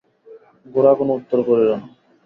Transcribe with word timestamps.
গোরা 0.65 0.91
কোনো 0.99 1.11
উত্তর 1.19 1.39
করিল 1.47 1.69
না। 1.71 1.87